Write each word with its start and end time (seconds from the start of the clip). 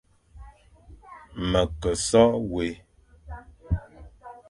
Me 1.49 1.61
ke 1.81 1.91
so 2.07 2.23
wé, 2.51 2.65